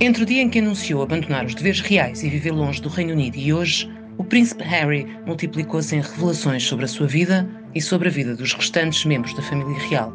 [0.00, 3.12] Entre o dia em que anunciou abandonar os deveres reais e viver longe do Reino
[3.12, 8.08] Unido e hoje, o príncipe Harry multiplicou-se em revelações sobre a sua vida e sobre
[8.08, 10.12] a vida dos restantes membros da família real.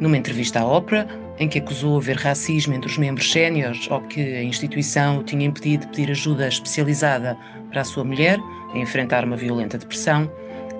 [0.00, 1.06] Numa entrevista à Oprah,
[1.38, 5.46] em que acusou haver racismo entre os membros séniores ou que a instituição o tinha
[5.46, 7.36] impedido de pedir ajuda especializada
[7.70, 8.38] para a sua mulher
[8.74, 10.30] a enfrentar uma violenta depressão,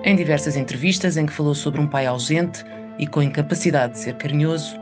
[0.03, 2.65] em diversas entrevistas em que falou sobre um pai ausente
[2.99, 4.77] e com incapacidade de ser carinhoso,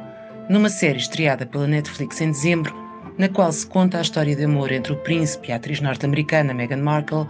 [0.49, 2.73] numa série estreada pela Netflix em dezembro,
[3.19, 6.53] na qual se conta a história de amor entre o príncipe e a atriz norte-americana
[6.53, 7.27] Meghan Markle,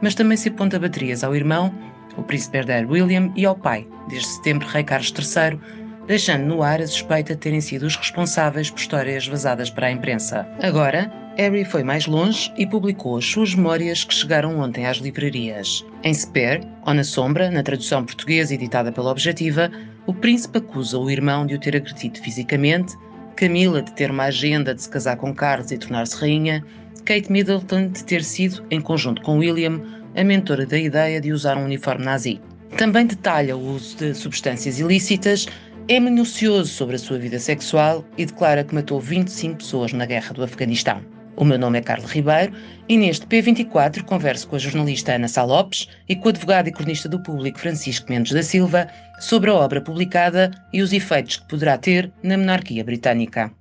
[0.00, 1.74] mas também se aponta baterias ao irmão,
[2.16, 5.58] o príncipe herdeiro William, e ao pai, desde setembro rei Carlos III,
[6.06, 9.90] deixando no ar a suspeita de terem sido os responsáveis por histórias vazadas para a
[9.90, 10.46] imprensa.
[10.62, 15.84] Agora, Harry foi mais longe e publicou as suas memórias que chegaram ontem às livrarias.
[16.04, 19.70] Em Spare, ou Na Sombra, na tradução portuguesa editada pela Objetiva,
[20.06, 22.94] o príncipe acusa o irmão de o ter agredido fisicamente,
[23.36, 26.64] Camila de ter uma agenda de se casar com Carlos e tornar-se rainha,
[27.04, 29.80] Kate Middleton de ter sido, em conjunto com William,
[30.14, 32.40] a mentora da ideia de usar um uniforme nazi.
[32.76, 35.46] Também detalha o uso de substâncias ilícitas,
[35.88, 40.32] é minucioso sobre a sua vida sexual e declara que matou 25 pessoas na guerra
[40.32, 41.02] do Afeganistão.
[41.42, 42.52] O meu nome é Carlos Ribeiro
[42.88, 46.72] e neste P24 converso com a jornalista Ana Sá Lopes e com o advogado e
[46.72, 48.86] cronista do público Francisco Mendes da Silva
[49.18, 53.52] sobre a obra publicada e os efeitos que poderá ter na monarquia britânica.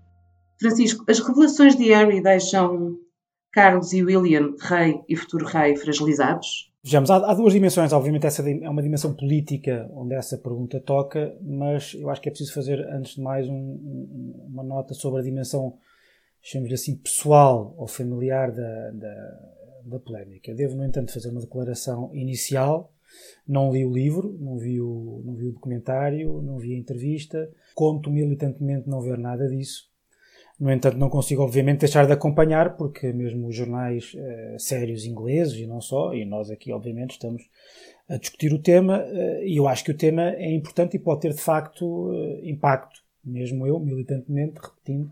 [0.60, 2.98] Francisco, as revelações de Harry deixam
[3.52, 6.72] Carlos e William, rei e futuro rei, fragilizados?
[6.84, 7.92] Vejamos, há, há, duas dimensões.
[7.94, 12.32] Obviamente, essa é uma dimensão política onde essa pergunta toca, mas eu acho que é
[12.32, 15.80] preciso fazer, antes de mais, um, uma nota sobre a dimensão
[16.42, 19.40] chamemos-lhe assim, pessoal ou familiar da, da,
[19.86, 20.54] da polémica.
[20.54, 22.92] Devo, no entanto, fazer uma declaração inicial.
[23.48, 27.50] Não li o livro, não vi o, não vi o documentário, não vi a entrevista.
[27.76, 29.92] Conto militantemente não ver nada disso.
[30.62, 35.58] No entanto, não consigo, obviamente, deixar de acompanhar, porque mesmo os jornais uh, sérios ingleses,
[35.58, 37.42] e não só, e nós aqui, obviamente, estamos
[38.08, 41.22] a discutir o tema, uh, e eu acho que o tema é importante e pode
[41.22, 43.02] ter, de facto, uh, impacto.
[43.26, 45.12] Mesmo eu, militantemente, repetindo,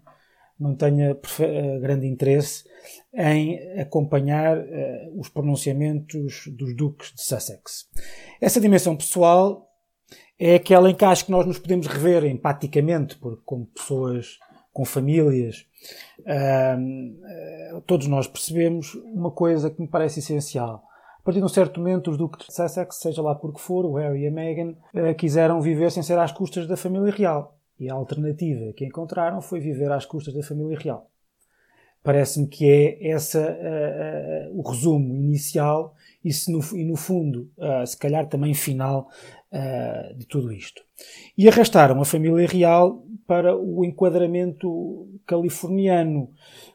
[0.59, 2.65] não tenha eh, grande interesse
[3.13, 7.87] em acompanhar uh, os pronunciamentos dos duques de Sussex.
[8.39, 9.67] Essa dimensão pessoal
[10.37, 14.37] é aquela em que acho que nós nos podemos rever empaticamente, porque como pessoas
[14.71, 15.65] com famílias,
[16.21, 20.83] uh, todos nós percebemos uma coisa que me parece essencial.
[21.19, 23.85] A partir de um certo momento, os duques de Sussex, seja lá por que for,
[23.85, 27.58] o Harry e a Meghan, uh, quiseram viver sem ser às custas da família real.
[27.79, 31.09] E a alternativa que encontraram foi viver às custas da família real.
[32.01, 37.51] Parece-me que é essa uh, uh, o resumo inicial e, se no, e no fundo,
[37.57, 39.09] uh, se calhar também final
[40.15, 40.83] de tudo isto.
[41.35, 46.29] E arrastaram a família real para o enquadramento californiano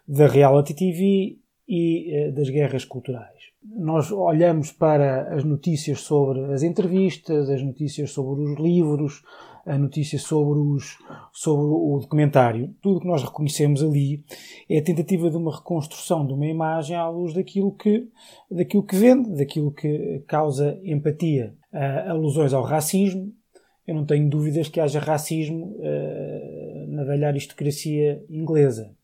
[0.09, 1.39] da reality TV
[1.69, 3.53] e das guerras culturais.
[3.63, 9.23] Nós olhamos para as notícias sobre as entrevistas, as notícias sobre os livros,
[9.67, 10.99] a notícia sobre, os,
[11.33, 14.23] sobre o documentário, tudo o que nós reconhecemos ali
[14.69, 18.09] é a tentativa de uma reconstrução de uma imagem à luz daquilo que,
[18.51, 21.55] daquilo que vende, daquilo que causa empatia.
[21.73, 23.33] Uh, alusões ao racismo,
[23.87, 28.95] eu não tenho dúvidas que haja racismo uh, na velha aristocracia inglesa.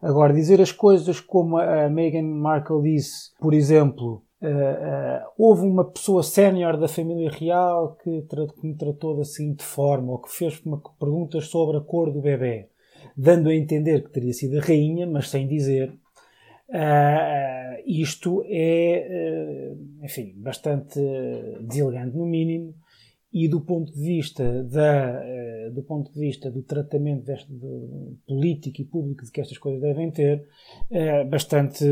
[0.00, 6.22] Agora, dizer as coisas como a Meghan Markle disse, por exemplo, Uh, houve uma pessoa
[6.22, 11.48] sénior da família real que, que, me tratou da seguinte forma, ou que fez-me perguntas
[11.48, 12.68] sobre a cor do bebê,
[13.16, 15.94] dando a entender que teria sido a rainha, mas sem dizer.
[16.68, 19.72] Uh, isto é,
[20.02, 21.00] enfim, bastante
[21.60, 22.74] deselegante no mínimo,
[23.34, 28.16] e do ponto de vista da, eh, do ponto de vista do tratamento deste, do
[28.28, 30.46] político e público de que estas coisas devem ter
[30.88, 31.84] é bastante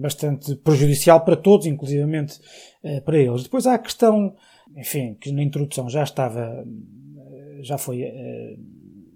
[0.00, 2.38] bastante prejudicial para todos inclusivamente
[2.84, 3.42] eh, para eles.
[3.42, 4.36] Depois há a questão
[4.76, 6.64] enfim que na introdução já estava
[7.60, 8.04] já foi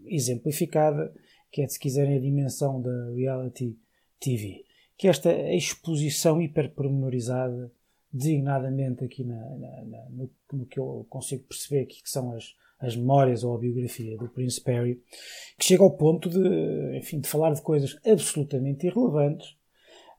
[0.07, 1.13] exemplificada
[1.53, 3.79] que é se quiserem a dimensão da reality
[4.19, 4.65] TV
[4.97, 7.71] que é esta exposição hiper pormenorizada
[8.13, 12.55] designadamente aqui na, na, na, no, no, que eu consigo perceber aqui, que são as,
[12.79, 15.03] as memórias ou a biografia do Príncipe Harry,
[15.59, 19.57] que chega ao ponto de, enfim, de falar de coisas absolutamente irrelevantes,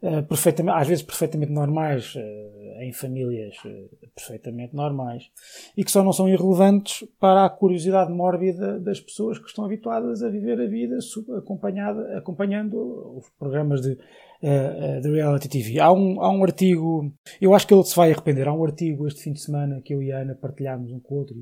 [0.02, 5.32] uh, perfeitamente, às vezes perfeitamente normais, uh, em famílias uh, perfeitamente normais,
[5.78, 10.24] e que só não são irrelevantes para a curiosidade mórbida das pessoas que estão habituadas
[10.24, 10.98] a viver a vida
[11.38, 13.98] acompanhada, acompanhando os programas de
[15.04, 15.80] de reality TV.
[15.80, 19.06] Há um, há um artigo, eu acho que ele se vai arrepender, há um artigo
[19.06, 21.36] este fim de semana que eu e a Ana partilhámos um com o outro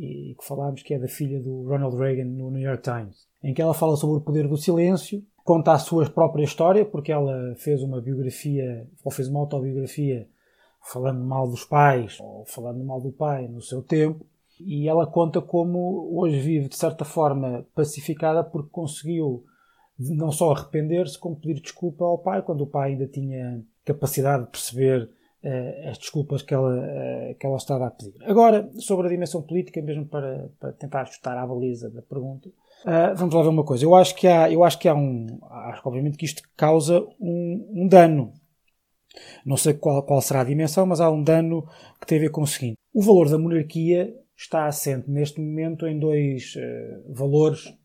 [0.00, 3.26] e, e que falámos que é da filha do Ronald Reagan no New York Times,
[3.44, 7.12] em que ela fala sobre o poder do silêncio conta a sua própria história, porque
[7.12, 10.28] ela fez uma biografia, ou fez uma autobiografia,
[10.82, 14.24] falando mal dos pais, ou falando mal do pai no seu tempo,
[14.58, 19.44] e ela conta como hoje vive, de certa forma, pacificada, porque conseguiu
[19.98, 24.50] não só arrepender-se, como pedir desculpa ao pai, quando o pai ainda tinha capacidade de
[24.50, 25.10] perceber
[25.44, 28.14] uh, as desculpas que ela, uh, que ela estava a pedir.
[28.22, 32.50] Agora, sobre a dimensão política, mesmo para, para tentar ajustar à baliza da pergunta,
[32.84, 33.84] uh, vamos lá ver uma coisa.
[33.84, 37.68] Eu acho que há, eu acho que há um, acho obviamente que isto causa um,
[37.72, 38.32] um dano.
[39.44, 41.66] Não sei qual, qual será a dimensão, mas há um dano
[42.00, 42.76] que tem a ver com o seguinte.
[42.92, 46.54] O valor da monarquia está assente neste momento em dois
[47.08, 47.76] valores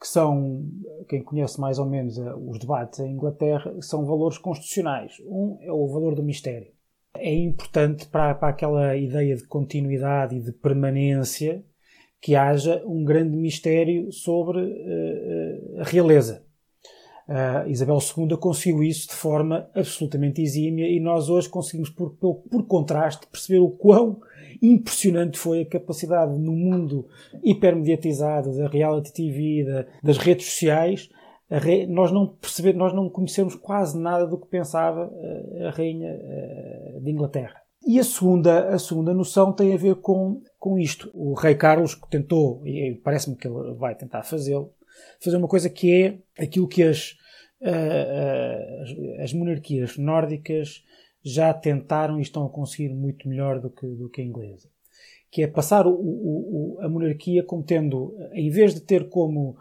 [0.00, 0.64] que são,
[1.08, 5.14] quem conhece mais ou menos os debates em Inglaterra, são valores constitucionais.
[5.26, 6.72] Um é o valor do mistério
[7.14, 11.64] é importante para, para aquela ideia de continuidade e de permanência
[12.22, 16.44] que haja um grande mistério sobre uh, a realeza.
[17.28, 22.36] Uh, Isabel II conseguiu isso de forma absolutamente exímia e nós hoje conseguimos, por, por,
[22.48, 24.20] por, contraste, perceber o quão
[24.60, 27.08] impressionante foi a capacidade no mundo
[27.42, 31.10] hipermediatizado da reality TV, da, das redes sociais,
[31.88, 36.18] nós não percebemos, nós não conhecemos quase nada do que pensava eh, a rainha
[36.98, 37.61] de Inglaterra.
[37.86, 41.10] E a segunda, a segunda noção tem a ver com, com isto.
[41.12, 44.72] O rei Carlos tentou, e parece-me que ele vai tentar fazê-lo,
[45.20, 47.16] fazer uma coisa que é aquilo que as,
[47.60, 50.84] as, as monarquias nórdicas
[51.24, 54.68] já tentaram e estão a conseguir muito melhor do que, do que a inglesa.
[55.30, 59.56] Que é passar o, o, a monarquia como tendo, em vez de ter como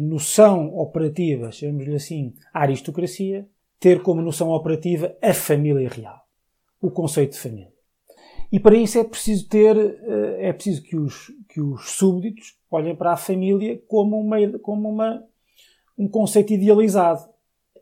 [0.00, 3.48] noção operativa, chamemos-lhe assim, a aristocracia,
[3.80, 6.20] ter como noção operativa a família real,
[6.80, 7.72] o conceito de família.
[8.50, 12.96] E para isso é preciso ter, eh, é preciso que os, que os súbditos olhem
[12.96, 15.22] para a família como, uma, como uma,
[15.98, 17.28] um conceito idealizado,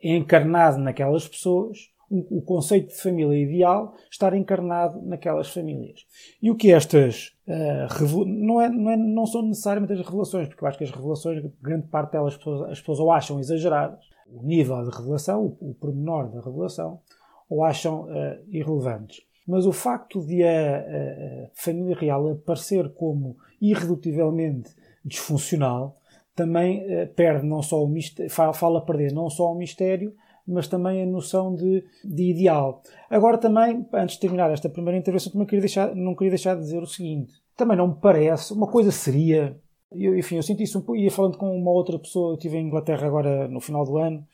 [0.03, 1.79] encarnado naquelas pessoas,
[2.09, 6.07] o conceito de família ideal estar encarnado naquelas famílias.
[6.41, 10.63] E o que estas uh, não, é, não, é, não são necessariamente as revelações, porque
[10.63, 14.05] eu acho que as revelações, grande parte delas as pessoas, as pessoas ou acham exageradas,
[14.29, 17.01] o nível de revelação, o, o pormenor da revelação,
[17.49, 19.21] ou acham uh, irrelevantes.
[19.47, 24.71] Mas o facto de a, a, família real aparecer como irredutivelmente
[25.05, 25.97] disfuncional
[26.35, 30.13] também uh, perde não só o mistério, fala, perder não só o mistério,
[30.47, 32.83] mas também a noção de, de ideal.
[33.11, 36.63] Agora também, antes de terminar esta primeira intervenção, também queria deixar, não queria deixar de
[36.63, 37.33] dizer o seguinte.
[37.57, 39.59] Também não me parece, uma coisa seria,
[39.91, 42.59] eu, enfim, eu senti isso um pouco, ia falando com uma outra pessoa, eu estive
[42.59, 44.25] em Inglaterra agora no final do ano,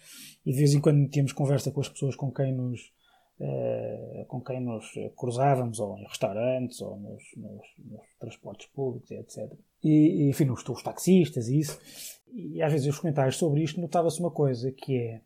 [0.44, 2.92] e de vez em quando tínhamos conversa com as pessoas com quem nos,
[4.28, 4.86] com quem nos
[5.16, 9.52] cruzávamos, ou em restaurantes, ou nos, nos, nos transportes públicos, etc.
[9.82, 11.78] E, enfim, os, os taxistas e isso.
[12.32, 15.20] E às vezes os comentários sobre isto notava-se uma coisa, que é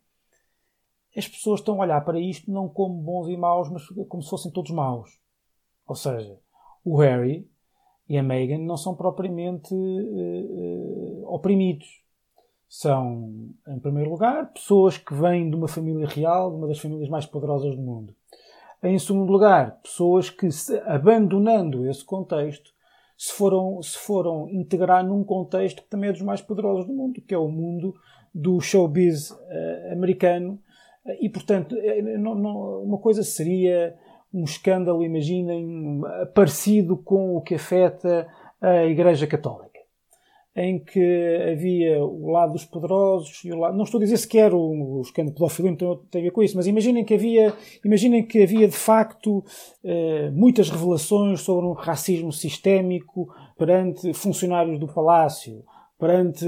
[1.16, 4.28] as pessoas estão a olhar para isto não como bons e maus, mas como se
[4.28, 5.18] fossem todos maus.
[5.86, 6.38] Ou seja,
[6.84, 7.48] o Harry
[8.06, 11.86] e a Meghan não são propriamente uh, uh, oprimidos.
[12.68, 17.08] São, em primeiro lugar, pessoas que vêm de uma família real, de uma das famílias
[17.08, 18.14] mais poderosas do mundo.
[18.82, 20.48] Em segundo lugar, pessoas que,
[20.84, 22.70] abandonando esse contexto,
[23.16, 27.20] se foram, se foram integrar num contexto que também é dos mais poderosos do mundo,
[27.20, 27.94] que é o mundo
[28.34, 30.60] do showbiz uh, americano,
[31.20, 33.94] e, portanto, é, não, não, uma coisa seria
[34.32, 36.00] um escândalo, imaginem,
[36.34, 38.26] parecido com o que afeta
[38.60, 39.75] a Igreja Católica,
[40.56, 43.76] em que havia o lado dos poderosos e o lado.
[43.76, 46.56] Não estou a dizer sequer o, o escândalo pedófilo, então tem a ver com isso,
[46.56, 47.52] mas imaginem que havia,
[47.84, 49.44] imaginem que havia de facto
[49.84, 55.62] eh, muitas revelações sobre um racismo sistémico perante funcionários do palácio,
[55.98, 56.46] perante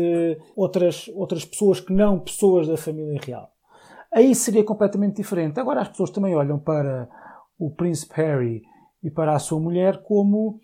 [0.56, 3.50] outras, outras pessoas que não pessoas da família real
[4.12, 5.60] aí seria completamente diferente.
[5.60, 7.08] Agora as pessoas também olham para
[7.58, 8.62] o príncipe Harry
[9.02, 10.60] e para a sua mulher como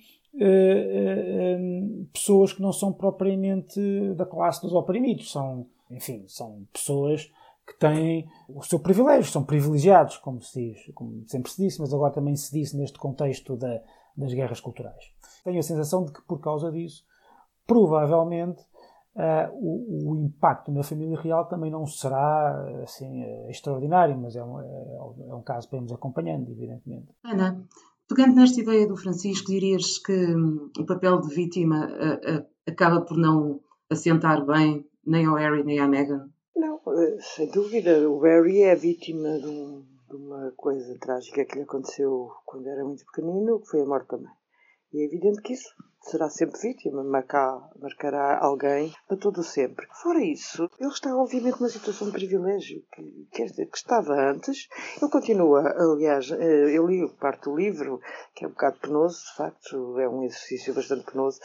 [2.13, 3.81] pessoas que não são propriamente
[4.15, 5.31] da classe dos oprimidos.
[5.31, 7.31] São, enfim, são pessoas
[7.67, 11.95] que têm o seu privilégio, são privilegiados, como, se diz, como sempre se disse, mas
[11.95, 13.81] agora também se disse neste contexto da,
[14.17, 15.13] das guerras culturais.
[15.43, 17.05] Tenho a sensação de que, por causa disso,
[17.67, 18.63] provavelmente
[19.15, 24.61] Uh, o, o, impacto na família real também não será assim, extraordinário, mas é um,
[24.61, 27.15] é um caso para irmos acompanhando, evidentemente.
[27.23, 27.65] Ana,
[28.09, 33.17] pegando nesta ideia do Francisco, dirias que hum, o papel de vítima uh, acaba por
[33.17, 36.29] não assentar bem nem ao Harry nem à Meghan?
[36.57, 36.81] Não,
[37.21, 38.09] sem dúvida.
[38.09, 42.85] O Harry é vítima de, um, de uma coisa trágica que lhe aconteceu quando era
[42.85, 44.33] muito pequenino, que foi a morte da mãe.
[44.93, 49.87] E é evidente que isso será sempre vítima, marcar, marcará alguém para todo sempre.
[50.03, 54.69] Fora isso, ele está obviamente numa situação de privilégio, que, dizer, que estava antes.
[55.01, 58.01] Ele continua, aliás, eh, eu li parte do livro,
[58.35, 61.41] que é um bocado penoso, de facto, é um exercício bastante penoso,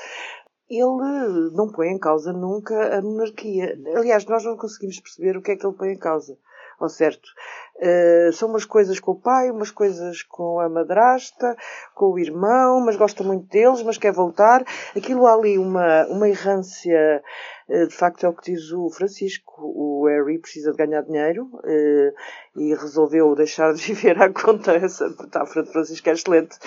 [0.70, 3.76] ele não põe em causa nunca a monarquia.
[3.96, 6.38] Aliás, nós não conseguimos perceber o que é que ele põe em causa.
[6.80, 7.28] Ao certo,
[7.76, 11.58] uh, são umas coisas com o pai, umas coisas com a madrasta,
[11.94, 14.64] com o irmão, mas gosta muito deles, mas quer voltar.
[14.96, 17.22] Aquilo há ali uma, uma errância eh,
[17.70, 19.62] de facto é o que diz o Francisco.
[19.62, 22.14] O Harry precisa de ganhar dinheiro eh,
[22.56, 26.58] e resolveu deixar de viver à conta, essa metáfora de Francisco é excelente,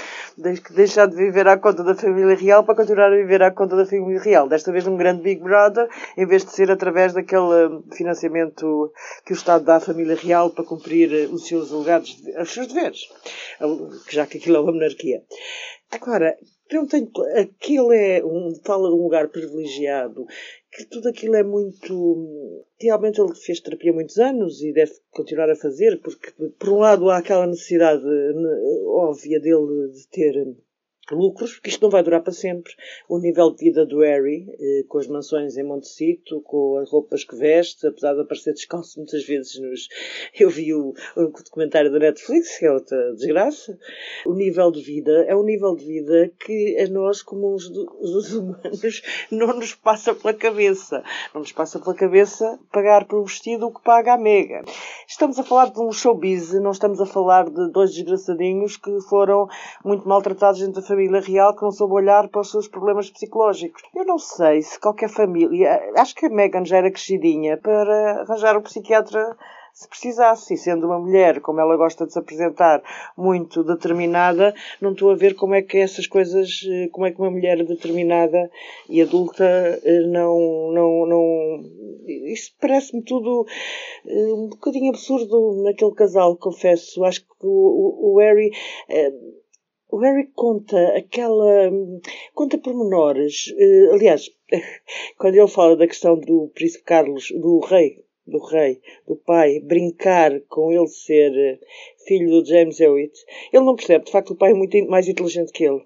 [0.71, 3.85] deixar de viver à conta da família real para continuar a viver à conta da
[3.85, 4.49] família real.
[4.49, 8.93] Desta vez num grande Big Brother, em vez de ser através daquele financiamento
[9.27, 13.09] que o Estado dá à família real para cumprir os seus legados, os seus deveres,
[14.09, 15.23] já que aquilo é uma monarquia.
[15.91, 16.37] Agora,
[16.75, 20.27] não tenho, aquilo é um, de um lugar privilegiado
[20.73, 22.65] que tudo aquilo é muito.
[22.81, 26.79] Realmente ele fez terapia há muitos anos e deve continuar a fazer, porque, por um
[26.79, 28.03] lado, há aquela necessidade
[28.87, 30.57] óbvia dele de ter
[31.15, 32.73] lucros, porque isto não vai durar para sempre.
[33.09, 37.25] O nível de vida do Harry, eh, com as mansões em Montecito, com as roupas
[37.25, 39.89] que veste, apesar de aparecer descalço muitas vezes nos...
[40.39, 43.79] Eu vi o, o documentário da Netflix, que é outra desgraça.
[44.27, 48.35] O nível de vida é um nível de vida que a nós, como os, os
[48.35, 51.03] humanos, não nos passa pela cabeça.
[51.35, 54.63] Não nos passa pela cabeça pagar por um vestido o que paga a Mega.
[55.07, 59.47] Estamos a falar de um showbiz, não estamos a falar de dois desgraçadinhos que foram
[59.85, 63.83] muito maltratados dentro da família real que não soube olhar para os seus problemas psicológicos.
[63.95, 65.93] Eu não sei se qualquer família.
[65.97, 69.37] Acho que a Megan já era crescidinha para arranjar um psiquiatra
[69.73, 70.55] se precisasse.
[70.55, 72.83] E sendo uma mulher, como ela gosta de se apresentar,
[73.17, 76.61] muito determinada, não estou a ver como é que essas coisas,
[76.93, 78.51] como é que uma mulher determinada
[78.89, 80.71] e adulta eh, não.
[80.73, 83.47] não, não isso parece-me tudo
[84.07, 87.05] eh, um bocadinho absurdo naquele casal, confesso.
[87.05, 88.51] Acho que o, o Harry
[88.89, 89.13] eh,
[89.93, 91.71] o Harry conta aquela.
[92.35, 93.49] conta pormenores.
[93.49, 94.31] Uh, aliás,
[95.19, 100.41] quando ele fala da questão do príncipe Carlos, do rei, do rei, do pai, brincar
[100.49, 101.61] com ele ser
[102.05, 103.13] filho do James Hewitt,
[103.53, 104.05] ele não percebe.
[104.05, 105.83] De facto, o pai é muito mais inteligente que ele.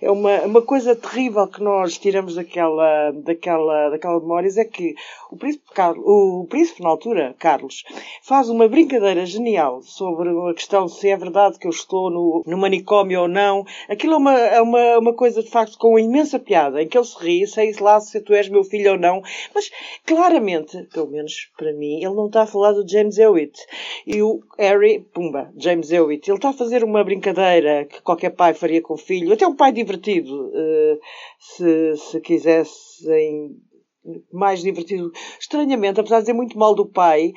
[0.00, 4.94] É uma, uma coisa terrível que nós tiramos daquela, daquela, daquela memórias é que
[5.30, 7.84] o príncipe, Carlos, o príncipe, na altura, Carlos,
[8.22, 12.56] faz uma brincadeira genial sobre a questão se é verdade que eu estou no, no
[12.56, 13.64] manicômio ou não.
[13.88, 17.04] Aquilo é uma, é uma, uma coisa, de facto, com imensa piada, em que ele
[17.04, 19.22] se ri, sei lá se tu és meu filho ou não,
[19.54, 19.70] mas
[20.06, 23.58] claramente, pelo menos para mim, ele não está a falar do James Hewitt.
[24.06, 28.54] E o Harry, pumba, James Hewitt, ele está a fazer uma brincadeira que qualquer pai
[28.54, 30.98] faria com o filho, até um pai divertido, uh,
[31.38, 33.56] se, se quisessem
[34.32, 35.10] mais divertido.
[35.38, 37.32] Estranhamente, apesar de dizer muito mal do pai,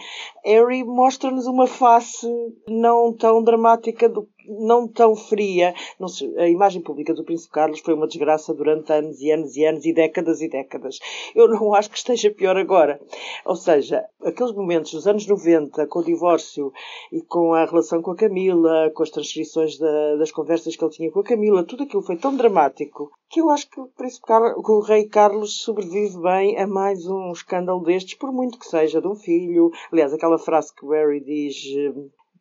[0.45, 2.27] Harry mostra-nos uma face
[2.67, 5.73] não tão dramática do não tão fria.
[5.99, 6.07] Não
[6.37, 9.85] a imagem pública do Príncipe Carlos foi uma desgraça durante anos e anos e anos
[9.85, 10.99] e décadas e décadas.
[11.35, 12.99] Eu não acho que esteja pior agora.
[13.45, 16.71] Ou seja, aqueles momentos dos anos 90, com o divórcio
[17.11, 20.91] e com a relação com a Camila, com as transcrições da, das conversas que ele
[20.91, 24.27] tinha com a Camila, tudo aquilo foi tão dramático que eu acho que o, Príncipe
[24.27, 28.65] Carlos, que o Rei Carlos sobrevive bem a mais um escândalo destes, por muito que
[28.65, 29.71] seja de um filho.
[29.89, 31.55] Aliás, aquela frase que o Harry diz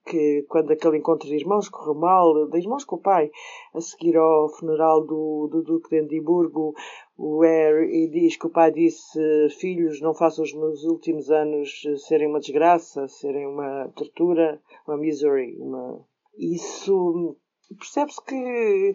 [0.07, 3.30] que quando aquele encontro de irmãos correu mal, de irmãos com o pai,
[3.75, 6.75] a seguir ao funeral do, do Duque de Edimburgo,
[7.16, 9.21] o Harry diz que o pai disse:
[9.59, 15.57] Filhos, não façam os meus últimos anos serem uma desgraça, serem uma tortura, uma misery.
[15.61, 16.04] Uma...
[16.37, 17.37] Isso
[17.78, 18.95] percebe-se que,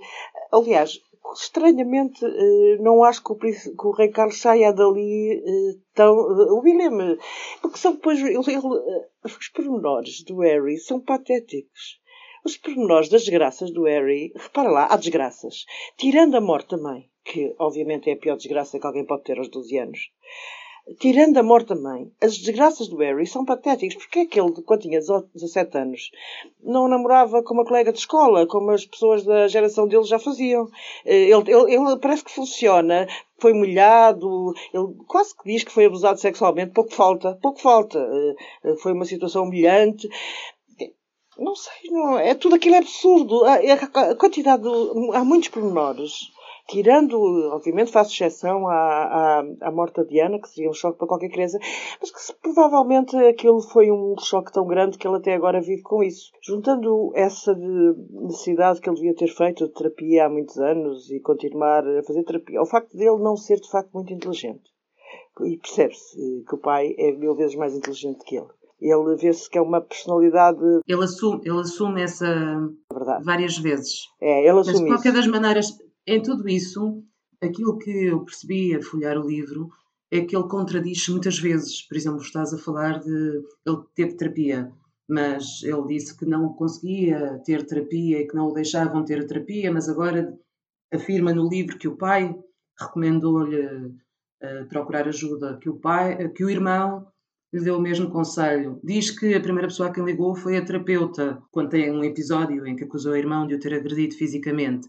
[0.51, 0.99] aliás,
[1.33, 6.13] estranhamente, eh, não acho que o, que o Rei Carlos saia dali eh, tão.
[6.15, 7.17] O William.
[7.61, 8.19] Porque são depois.
[9.23, 11.99] Os pormenores do Harry são patéticos.
[12.43, 14.31] Os pormenores das desgraças do Harry.
[14.35, 15.65] Repara lá, há desgraças.
[15.97, 19.49] Tirando a morte também, que obviamente é a pior desgraça que alguém pode ter aos
[19.49, 19.99] 12 anos
[20.99, 23.95] tirando a morte da mãe, as desgraças do Harry são patéticas.
[23.95, 26.11] Porque é que ele, quando tinha 17 anos,
[26.63, 30.69] não namorava com uma colega de escola, como as pessoas da geração dele já faziam?
[31.03, 33.07] Eh, ele, ele, ele parece que funciona,
[33.39, 37.99] foi molhado, ele quase que diz que foi abusado sexualmente, pouco falta, pouco falta.
[38.63, 40.07] Eh, foi uma situação humilhante.
[41.37, 43.43] Não sei, não, é tudo aquilo é absurdo.
[43.43, 44.69] A, a, a quantidade, de,
[45.13, 46.31] há muitos pormenores
[46.67, 47.19] tirando,
[47.51, 51.29] obviamente, faço exceção à, à, à morte da Diana, que seria um choque para qualquer
[51.29, 51.59] criança,
[52.01, 56.03] mas que provavelmente aquilo foi um choque tão grande que ele até agora vive com
[56.03, 56.31] isso.
[56.43, 61.87] Juntando essa necessidade que ele devia ter feito de terapia há muitos anos e continuar
[61.87, 64.63] a fazer terapia, ao facto dele não ser de facto muito inteligente.
[65.41, 68.47] E percebe-se que o pai é mil vezes mais inteligente que ele.
[68.79, 70.59] Ele vê-se que é uma personalidade.
[70.87, 72.25] Ele assume, ele assume essa.
[72.91, 73.23] Verdade.
[73.23, 74.03] várias vezes.
[74.21, 75.17] É, ele assume Mas, de qualquer isso.
[75.17, 77.03] das maneiras, em tudo isso,
[77.41, 79.69] aquilo que eu percebi a folhear o livro
[80.11, 81.81] é que ele contradiz muitas vezes.
[81.81, 83.43] Por exemplo, estás a falar de.
[83.65, 84.71] Ele teve terapia,
[85.09, 89.71] mas ele disse que não conseguia ter terapia e que não o deixavam ter terapia,
[89.71, 90.37] mas agora
[90.93, 92.35] afirma no livro que o pai
[92.79, 97.07] recomendou-lhe uh, procurar ajuda, que o pai, que o irmão
[97.53, 98.79] lhe deu o mesmo conselho.
[98.83, 102.65] Diz que a primeira pessoa a quem ligou foi a terapeuta, quando tem um episódio
[102.67, 104.87] em que acusou o irmão de o ter agredido fisicamente.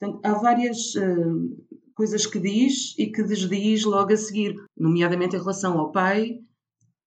[0.00, 1.64] Portanto, há várias uh,
[1.94, 6.40] coisas que diz e que desdiz logo a seguir, nomeadamente em relação ao pai,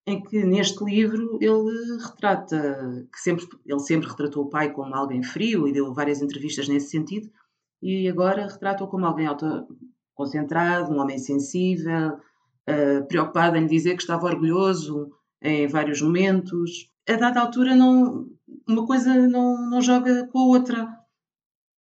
[0.06, 5.22] em que neste livro ele retrata que sempre ele sempre retratou o pai como alguém
[5.22, 7.30] frio e deu várias entrevistas nesse sentido
[7.82, 14.26] e agora retrata-o como alguém autoconcentrado, um homem sensível, uh, preocupado em dizer que estava
[14.26, 15.10] orgulhoso
[15.42, 16.90] em vários momentos.
[17.06, 18.26] A dada altura, não,
[18.66, 20.93] uma coisa não, não joga com a outra.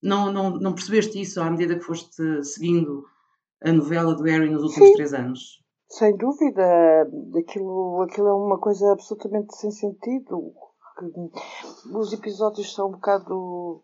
[0.02, 3.04] Não, não, não percebeste isso à medida que foste seguindo
[3.64, 4.96] a novela do Harry nos últimos Sim.
[4.96, 5.62] três anos?
[5.90, 6.64] Sem dúvida,
[7.38, 10.54] aquilo, aquilo é uma coisa absolutamente sem sentido.
[11.94, 13.84] Os episódios são um bocado.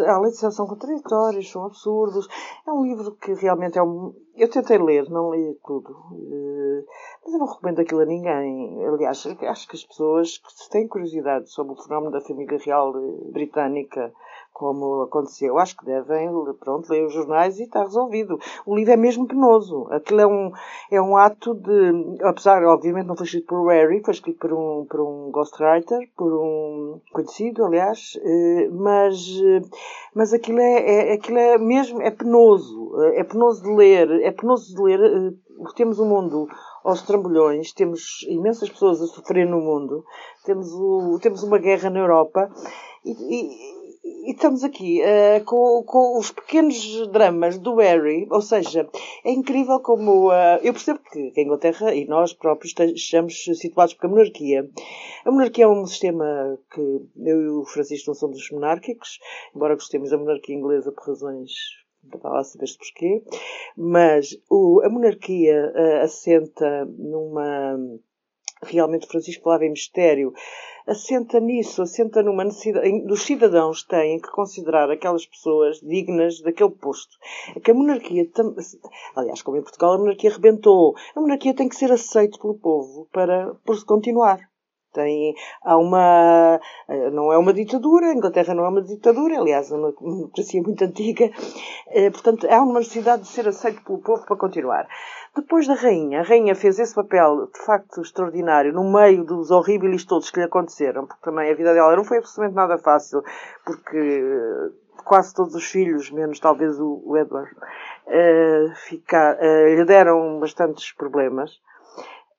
[0.00, 2.28] Além de ser, são contraditórios, são absurdos.
[2.66, 4.14] É um livro que realmente é um.
[4.36, 5.90] Eu tentei ler, não li tudo.
[6.12, 6.84] eh,
[7.24, 8.84] Mas eu não recomendo aquilo a ninguém.
[8.86, 13.30] Aliás, acho que as pessoas que têm curiosidade sobre o fenómeno da família real eh,
[13.32, 14.12] britânica,
[14.58, 18.38] como aconteceu, acho que devem, pronto, ler os jornais e está resolvido.
[18.66, 19.86] O livro é mesmo penoso.
[19.90, 20.50] Aquilo é um,
[20.90, 22.18] é um ato de.
[22.24, 26.32] Apesar, obviamente, não foi escrito por Harry, foi escrito por um, por um ghostwriter, por
[26.32, 29.60] um conhecido, aliás, eh, mas, eh,
[30.12, 32.02] mas aquilo é, é, aquilo é mesmo.
[32.02, 33.00] é penoso.
[33.04, 34.10] eh, É penoso de ler.
[34.22, 35.34] É penoso de ler.
[35.76, 36.48] Temos um mundo
[36.84, 40.04] aos trambolhões, temos imensas pessoas a sofrer no mundo,
[40.44, 42.48] temos, o, temos uma guerra na Europa
[43.04, 43.77] e-
[44.28, 46.76] e estamos aqui eh, com, com os pequenos
[47.08, 48.88] dramas do Harry, ou seja,
[49.24, 50.30] é incrível como.
[50.32, 54.70] eh, eu percebo que a Inglaterra e nós próprios estamos situados porque a monarquia.
[55.24, 59.18] A monarquia é um sistema que eu e o Francisco não somos monárquicos,
[59.54, 61.50] embora gostemos da monarquia inglesa por razões.
[62.14, 63.22] Está lá a saber-se porquê,
[63.76, 67.76] mas o- a monarquia eh, assenta numa.
[68.62, 70.32] Realmente, Francisco falava em mistério,
[70.86, 72.88] assenta nisso, assenta numa necessidade.
[72.88, 77.16] em- Os cidadãos têm que considerar aquelas pessoas dignas daquele posto.
[77.54, 78.54] É que a monarquia, tam-
[79.14, 80.94] aliás, como em Portugal, a monarquia rebentou.
[81.14, 84.40] A monarquia tem que ser aceita pelo povo para por continuar.
[84.92, 89.70] Tem, há uma, eh, não é uma ditadura, a Inglaterra não é uma ditadura, aliás,
[89.70, 91.30] é uma democracia muito antiga,
[91.90, 94.86] Eh, portanto, há uma necessidade de ser aceito pelo povo para continuar.
[95.34, 100.04] Depois da rainha, a rainha fez esse papel de facto extraordinário no meio dos horríveis
[100.04, 103.22] todos que lhe aconteceram, porque também a vida dela não foi absolutamente nada fácil,
[103.64, 104.70] porque eh,
[105.04, 107.50] quase todos os filhos, menos talvez o, Edward,
[109.76, 111.58] lhe deram bastantes problemas.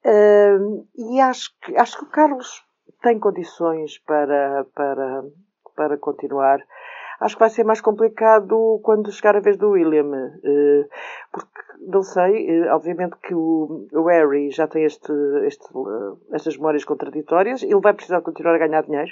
[0.04, 0.58] Eh,
[0.98, 2.64] e acho que, acho que o Carlos
[3.02, 5.24] tem condições para, para,
[5.76, 6.60] para continuar.
[7.20, 10.88] Acho que vai ser mais complicado quando chegar a vez do William, eh,
[11.32, 15.12] porque não sei, eh, obviamente que o, o Harry já tem este,
[15.44, 19.12] este, eh, estas memórias contraditórias, ele vai precisar continuar a ganhar dinheiro.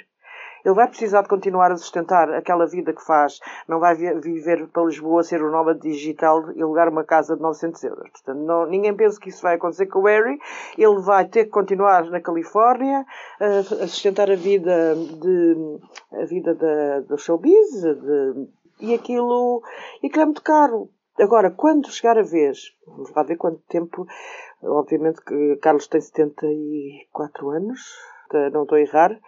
[0.64, 3.38] Ele vai precisar de continuar a sustentar aquela vida que faz.
[3.68, 7.42] Não vai vi- viver para Lisboa, ser o nómada digital e alugar uma casa de
[7.42, 8.10] 900 euros.
[8.10, 10.38] Portanto, não, ninguém pensa que isso vai acontecer com o Harry.
[10.76, 13.04] Ele vai ter que continuar na Califórnia
[13.40, 15.78] a, a sustentar a vida de
[16.12, 18.48] a vida da, do showbiz de-
[18.80, 19.62] e aquilo
[20.02, 20.88] e aquilo é muito caro.
[21.20, 24.06] Agora, quando chegar a vez, vamos lá ver quanto tempo,
[24.62, 27.80] obviamente que Carlos tem 74 anos,
[28.52, 29.18] não estou a errar,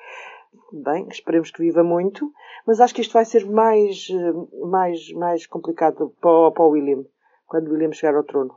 [0.73, 2.33] bem, esperemos que viva muito,
[2.67, 7.05] mas acho que isto vai ser mais, eh, mais, mais complicado para, para o William,
[7.47, 8.57] quando o William chegar ao trono.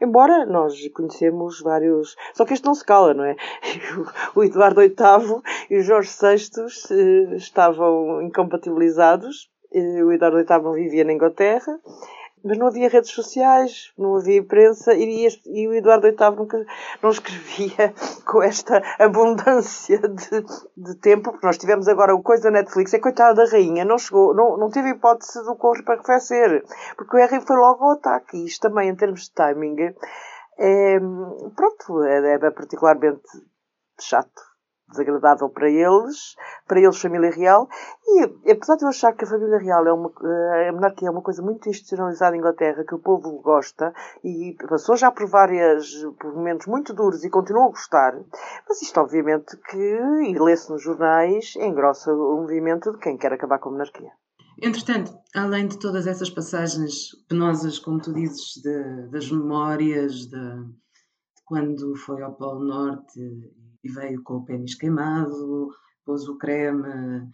[0.00, 2.16] Embora nós conhecemos vários.
[2.34, 3.36] Só que este não se cala, não é?
[4.34, 9.50] O Eduardo VIII e o Jorge VI eh, estavam incompatibilizados.
[9.72, 11.78] Eh, O Eduardo VIII vivia na Inglaterra.
[12.44, 16.64] Mas não havia redes sociais, não havia imprensa e, e o Eduardo VIII nunca
[17.02, 17.94] não escrevia
[18.26, 20.44] com esta abundância de,
[20.76, 23.98] de tempo, porque nós tivemos agora o coisa da Netflix, é coitada da rainha, não
[23.98, 26.64] chegou, não, não teve hipótese do correr para arrefecer,
[26.96, 29.94] porque o Harry foi logo ao ataque, isto também em termos de timing
[30.58, 30.98] é,
[31.54, 33.22] pronto, é, é particularmente
[34.00, 34.48] chato
[34.90, 37.68] desagradável para eles, para eles família real,
[38.06, 41.10] e apesar de eu achar que a família real é uma, eh, a monarquia é
[41.10, 43.92] uma coisa muito institucionalizada em Inglaterra, que o povo gosta,
[44.24, 45.86] e passou já por várias,
[46.18, 48.14] por momentos muito duros e continua a gostar,
[48.68, 53.58] mas isto obviamente que, e lê-se nos jornais, engrossa o movimento de quem quer acabar
[53.58, 54.10] com a monarquia.
[54.60, 61.42] Entretanto, além de todas essas passagens penosas, como tu dizes, de, das memórias, de, de
[61.44, 63.20] quando foi ao Polo Norte
[63.82, 65.70] e veio com o pênis queimado,
[66.04, 67.30] pôs o creme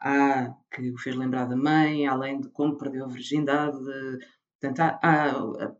[0.00, 3.78] A que o fez lembrar da mãe, além de como perdeu a virgindade.
[4.60, 5.72] Portanto, há, há,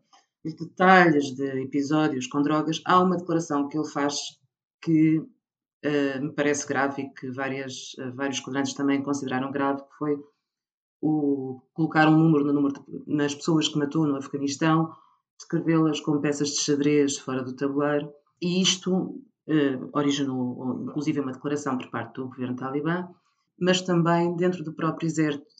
[0.43, 2.81] detalhes de episódios com drogas.
[2.85, 4.15] Há uma declaração que ele faz
[4.81, 9.97] que uh, me parece grave e que várias, uh, vários quadrantes também consideraram grave, que
[9.97, 10.17] foi
[11.01, 14.93] o colocar um número, no número de, nas pessoas que matou no Afeganistão,
[15.37, 19.21] descrevê-las como peças de xadrez fora do tabuleiro, e isto
[19.93, 23.07] originou, inclusive, uma declaração por parte do governo talibã,
[23.59, 25.09] mas também dentro do próprio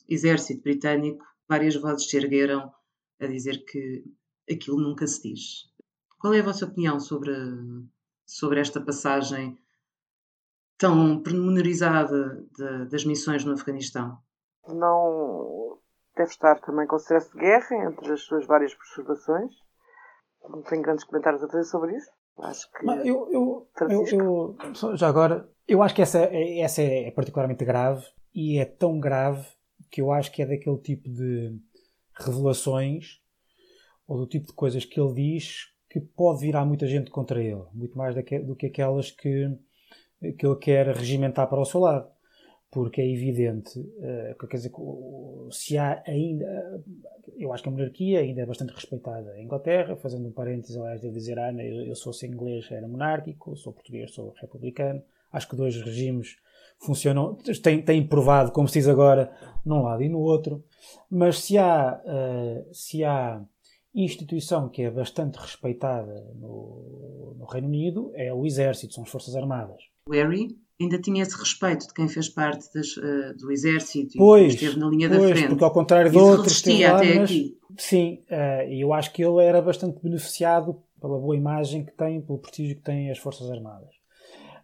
[0.08, 2.72] exército britânico, várias vozes se ergueram
[3.20, 4.04] a dizer que
[4.50, 5.72] aquilo nunca se diz.
[6.18, 7.32] Qual é a vossa opinião sobre,
[8.26, 9.58] sobre esta passagem
[10.78, 14.18] tão pormenorizada de, das missões no Afeganistão?
[14.66, 15.78] Não
[16.16, 19.52] deve estar também com stress de guerra entre as suas várias perturbações.
[20.48, 22.10] Não tenho grandes comentários a fazer sobre isso.
[22.38, 22.86] Acho que.
[22.86, 28.58] Eu, eu, eu, eu, já agora, eu acho que essa, essa é particularmente grave e
[28.58, 29.46] é tão grave
[29.90, 31.56] que eu acho que é daquele tipo de
[32.18, 33.20] revelações
[34.06, 37.62] ou do tipo de coisas que ele diz que pode virar muita gente contra ele,
[37.72, 39.56] muito mais do que aquelas que,
[40.36, 42.13] que ele quer regimentar para o seu lado
[42.74, 44.72] porque é evidente, uh, quer dizer,
[45.52, 46.82] se há ainda,
[47.36, 51.00] eu acho que a monarquia ainda é bastante respeitada em Inglaterra, fazendo um parênteses, aliás,
[51.00, 55.00] devo dizer, Ana, eu, eu sou se inglês, era monárquico, sou português, sou republicano,
[55.32, 56.36] acho que dois regimes
[56.80, 59.32] funcionam, têm, têm provado, como se diz agora,
[59.64, 60.64] num lado e no outro,
[61.08, 63.40] mas se há, uh, se há
[63.94, 69.36] instituição que é bastante respeitada no, no Reino Unido, é o Exército, são as Forças
[69.36, 69.93] Armadas.
[70.10, 74.56] Harry ainda tinha esse respeito de quem fez parte das, uh, do exército pois, e
[74.56, 75.48] esteve na linha pois, da frente.
[75.48, 77.58] Porque ao contrário de outros lá, até mas, aqui.
[77.76, 82.38] Sim, uh, eu acho que ele era bastante beneficiado pela boa imagem que tem, pelo
[82.38, 83.90] prestígio que têm as Forças Armadas.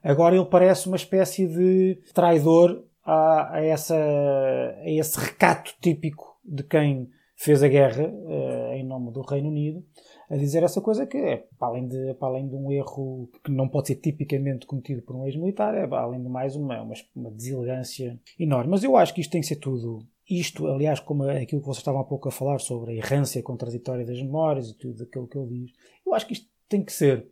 [0.03, 6.63] Agora ele parece uma espécie de traidor a, a, essa, a esse recato típico de
[6.63, 9.85] quem fez a guerra uh, em nome do Reino Unido
[10.31, 13.51] a dizer essa coisa que é, para além de, para além de um erro que
[13.51, 17.31] não pode ser tipicamente cometido por um ex-militar, é além de mais uma, uma, uma
[17.33, 18.71] deselegância enorme.
[18.71, 21.79] Mas eu acho que isto tem que ser tudo isto, aliás, como aquilo que vocês
[21.79, 25.37] estavam há pouco a falar sobre a errância contraditória das memórias e tudo aquilo que
[25.37, 25.73] ele diz,
[26.07, 27.27] eu acho que isto tem que ser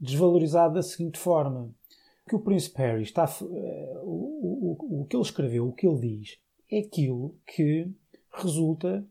[0.00, 1.72] desvalorizado da seguinte forma:
[2.28, 3.26] que o Príncipe Harry está.
[3.40, 7.88] Uh, o, o, o que ele escreveu, o que ele diz, é aquilo que
[8.32, 9.06] resulta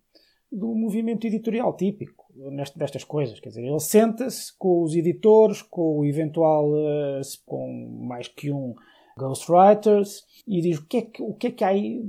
[0.52, 3.39] do movimento editorial típico nestas coisas.
[3.39, 8.74] Quer dizer, ele senta-se com os editores, com o eventual, uh, com mais que um
[9.17, 12.02] ghostwriters, e diz o que é que, o que, é que há aí,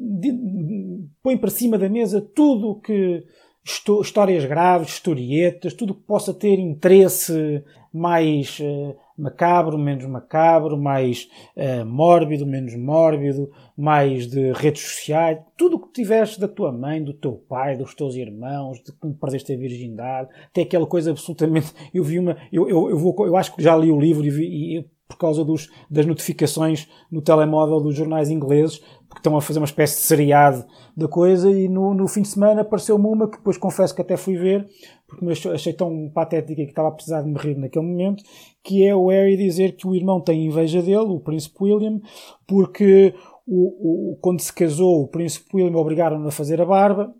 [1.23, 3.25] põe para cima da mesa tudo que
[3.65, 11.85] histórias graves, historietas, tudo que possa ter interesse mais uh, macabro, menos macabro, mais uh,
[11.85, 17.13] mórbido, menos mórbido, mais de redes sociais, tudo o que tiveste da tua mãe, do
[17.13, 21.73] teu pai, dos teus irmãos, de como perdeste a virgindade, até aquela coisa absolutamente.
[21.93, 22.37] Eu vi uma.
[22.53, 25.19] Eu, eu, eu, vou, eu acho que já li o livro e, vi, e por
[25.19, 29.97] causa dos, das notificações no telemóvel dos jornais ingleses, porque estão a fazer uma espécie
[29.97, 30.65] de seriado
[30.97, 34.17] da coisa, e no, no fim de semana apareceu-me uma que depois confesso que até
[34.17, 34.67] fui ver,
[35.07, 38.25] porque me achei tão patética que estava a precisar de me rir naquele momento,
[38.65, 42.01] que é o Harry dizer que o irmão tem inveja dele, o Príncipe William,
[42.47, 43.15] porque
[43.47, 47.15] o, o, quando se casou, o Príncipe William obrigaram-no a fazer a barba,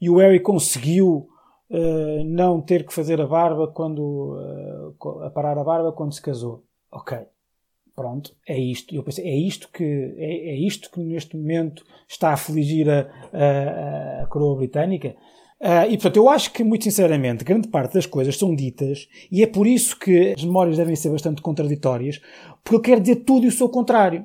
[0.00, 1.28] e o Harry conseguiu
[1.70, 4.36] uh, não ter que fazer a barba quando
[5.00, 7.18] uh, parar a barba quando se casou ok,
[7.94, 8.94] pronto, é isto.
[8.94, 13.08] Eu pensei, é isto que, é, é isto que neste momento está a afligir a,
[13.32, 15.16] a, a coroa britânica.
[15.60, 19.42] Uh, e portanto, eu acho que, muito sinceramente, grande parte das coisas são ditas e
[19.42, 22.20] é por isso que as memórias devem ser bastante contraditórias,
[22.62, 24.24] porque ele quer dizer tudo e o seu contrário.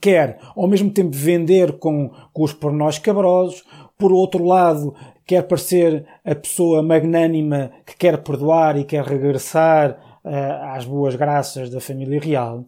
[0.00, 3.64] Quer, ao mesmo tempo, vender com, com os pornós cabrosos,
[3.96, 4.94] por outro lado,
[5.26, 11.80] quer parecer a pessoa magnânima que quer perdoar e quer regressar às boas graças da
[11.80, 12.64] família real.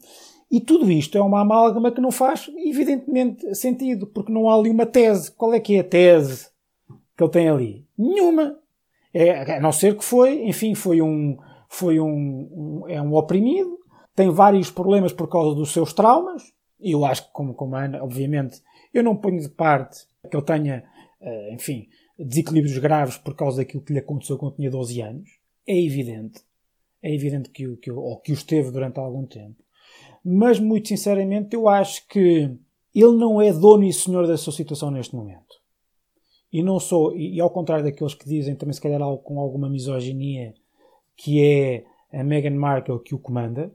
[0.50, 4.70] E tudo isto é uma amálgama que não faz, evidentemente, sentido, porque não há ali
[4.70, 5.32] uma tese.
[5.32, 6.48] Qual é que é a tese
[7.16, 7.86] que ele tem ali?
[7.98, 8.56] Nenhuma.
[9.12, 11.36] É, a não ser que foi, enfim, foi um,
[11.68, 13.78] foi um, um, é um oprimido,
[14.14, 16.52] tem vários problemas por causa dos seus traumas.
[16.80, 18.60] E eu acho que, como, como Ana, obviamente,
[18.92, 20.84] eu não ponho de parte que ele tenha,
[21.20, 21.88] uh, enfim,
[22.18, 25.30] desequilíbrios graves por causa daquilo que lhe aconteceu quando tinha 12 anos.
[25.66, 26.42] É evidente.
[27.04, 29.62] É evidente que o, que, ou que o esteve durante algum tempo.
[30.24, 32.50] Mas, muito sinceramente, eu acho que
[32.94, 35.60] ele não é dono e senhor da sua situação neste momento.
[36.50, 39.68] E não sou, e, e ao contrário daqueles que dizem, também se calhar com alguma
[39.68, 40.54] misoginia,
[41.14, 43.70] que é a Meghan Markle que o comanda,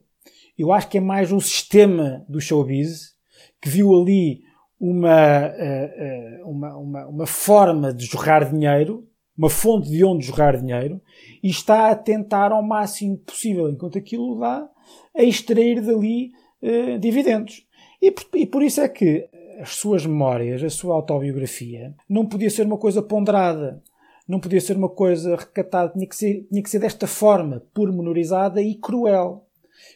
[0.58, 3.16] eu acho que é mais um sistema do showbiz
[3.62, 4.42] que viu ali
[4.80, 9.08] uma, eh, eh, uma, uma, uma forma de jorrar dinheiro,
[9.40, 11.02] uma fonte de onde jorrar dinheiro,
[11.42, 14.70] e está a tentar ao máximo possível, enquanto aquilo dá,
[15.16, 17.66] a extrair dali uh, dividendos.
[18.02, 19.30] E por, e por isso é que
[19.62, 23.82] as suas memórias, a sua autobiografia, não podia ser uma coisa ponderada,
[24.28, 28.62] não podia ser uma coisa recatada, tinha que ser, tinha que ser desta forma, pormenorizada
[28.62, 29.46] e cruel.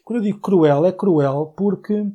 [0.06, 2.08] Quando eu digo cruel, é cruel porque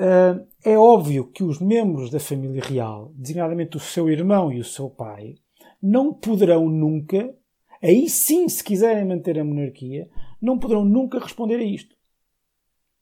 [0.00, 4.64] Uh, é óbvio que os membros da família real, designadamente o seu irmão e o
[4.64, 5.34] seu pai,
[5.82, 7.34] não poderão nunca,
[7.82, 10.08] aí sim, se quiserem manter a monarquia,
[10.40, 11.96] não poderão nunca responder a isto.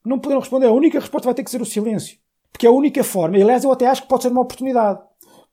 [0.04, 0.66] Não poderão responder.
[0.66, 2.18] A única resposta vai ter que ser o silêncio.
[2.52, 5.00] Porque é a única forma, e aliás, eu até acho que pode ser uma oportunidade.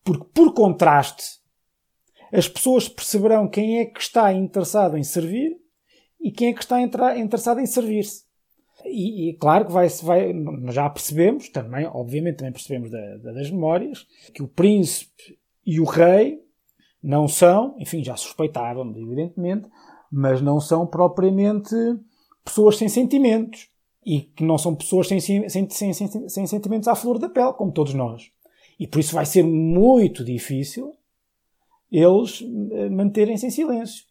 [0.04, 1.42] Porque, por contraste,
[2.32, 5.58] as pessoas perceberão quem é que está interessado em servir
[6.20, 8.24] e quem é que está interessado em servir-se.
[8.86, 10.34] E, e, claro que vai, vai,
[10.72, 15.86] já percebemos também, obviamente também percebemos da, da, das memórias, que o príncipe e o
[15.86, 16.43] rei
[17.04, 19.68] não são, enfim, já suspeitávamos, evidentemente,
[20.10, 21.76] mas não são propriamente
[22.46, 23.70] pessoas sem sentimentos.
[24.06, 27.72] E que não são pessoas sem, sem, sem, sem, sentimentos à flor da pele, como
[27.72, 28.32] todos nós.
[28.78, 30.94] E por isso vai ser muito difícil
[31.90, 34.04] eles eh, manterem-se em silêncio.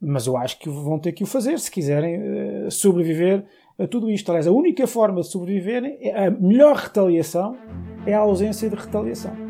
[0.00, 3.44] Mas eu acho que vão ter que o fazer se quiserem eh, sobreviver
[3.76, 4.28] a tudo isto.
[4.30, 7.56] Aliás, a única forma de sobreviverem, é a melhor retaliação
[8.06, 9.43] é a ausência de retaliação.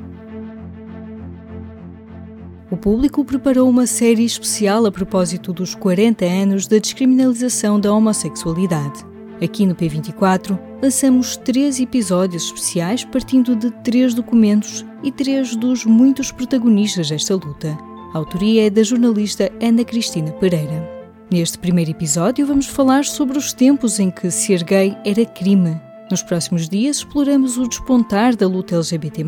[2.74, 9.06] O público preparou uma série especial a propósito dos 40 anos da descriminalização da homossexualidade.
[9.40, 16.32] Aqui no P24, lançamos três episódios especiais partindo de três documentos e três dos muitos
[16.32, 17.78] protagonistas desta luta.
[18.12, 20.90] A autoria é da jornalista Ana Cristina Pereira.
[21.30, 25.80] Neste primeiro episódio, vamos falar sobre os tempos em que ser gay era crime.
[26.10, 29.24] Nos próximos dias, exploramos o despontar da luta LGBT,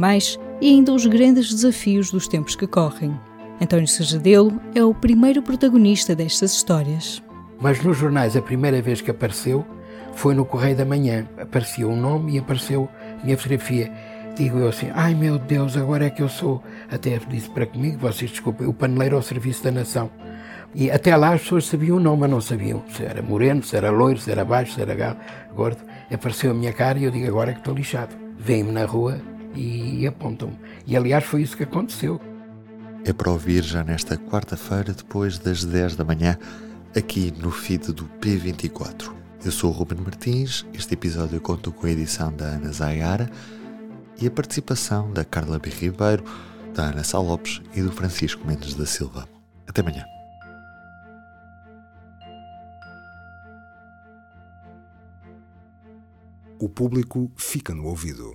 [0.61, 3.17] e ainda os grandes desafios dos tempos que correm.
[3.61, 7.23] António Serradelo é o primeiro protagonista destas histórias.
[7.59, 9.65] Mas nos jornais, a primeira vez que apareceu
[10.13, 11.27] foi no Correio da Manhã.
[11.41, 12.89] Apareceu um nome e apareceu
[13.25, 13.91] minha fotografia.
[14.37, 16.63] Digo eu assim, ai meu Deus, agora é que eu sou.
[16.91, 20.11] Até disse para comigo, vocês desculpem, o paneleiro ao serviço da nação.
[20.75, 23.75] E até lá as pessoas sabiam o nome, mas não sabiam se era moreno, se
[23.75, 25.17] era loiro, se era baixo, se era
[25.55, 25.79] gordo.
[26.13, 28.15] Apareceu a minha cara e eu digo agora é que estou lixado.
[28.39, 29.19] Vêm-me na rua
[29.55, 30.59] e apontam-me.
[30.87, 32.21] E aliás foi isso que aconteceu.
[33.09, 36.37] É para ouvir já nesta quarta-feira, depois das 10 da manhã,
[36.97, 39.15] aqui no feed do P24.
[39.45, 43.31] Eu sou o Ruben Martins, este episódio conta com a edição da Ana Zayara
[44.21, 45.71] e a participação da Carla B.
[45.71, 46.25] Ribeiro,
[46.75, 49.29] da Ana Salopes e do Francisco Mendes da Silva.
[49.69, 50.05] Até amanhã.
[56.59, 58.35] O público fica no ouvido.